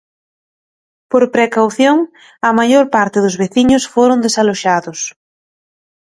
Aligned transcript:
Por 1.11 1.23
precaución, 1.35 1.97
a 2.49 2.51
maior 2.59 2.85
parte 2.95 3.17
dos 3.25 3.35
veciños 3.43 3.83
foron 3.93 4.19
desaloxados. 4.25 4.99